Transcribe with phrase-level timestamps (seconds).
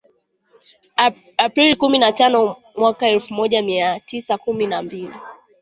[1.37, 5.13] Aprili kumi na tano mwaka elfu moja mia tisa kumi na mbili